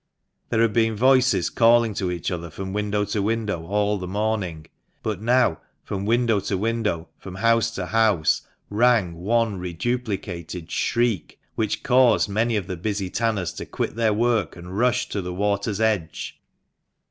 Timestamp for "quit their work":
13.67-14.55